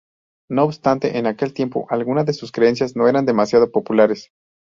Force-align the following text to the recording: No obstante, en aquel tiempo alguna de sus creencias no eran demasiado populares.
No 0.49 0.63
obstante, 0.63 1.19
en 1.19 1.27
aquel 1.27 1.53
tiempo 1.53 1.85
alguna 1.91 2.23
de 2.23 2.33
sus 2.33 2.51
creencias 2.51 2.95
no 2.95 3.07
eran 3.07 3.27
demasiado 3.27 3.69
populares. 3.71 4.31